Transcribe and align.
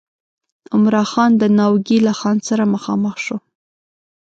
عمرا 0.73 1.03
خان 1.11 1.31
د 1.37 1.43
ناوګي 1.57 1.97
له 2.07 2.13
خان 2.19 2.37
سره 2.49 2.63
مخامخ 2.73 3.15
شو. 3.25 3.37